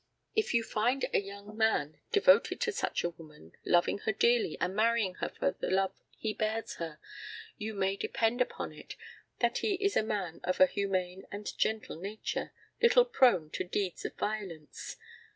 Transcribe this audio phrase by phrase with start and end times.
[0.35, 4.75] If you find a young man devoted to such a woman, loving her dearly, and
[4.75, 6.97] marrying her for the love he bears her,
[7.59, 8.95] you may depend upon it
[9.41, 12.51] that he is a man of a humane and gentle nature,
[12.81, 14.97] little prone to deeds of violence.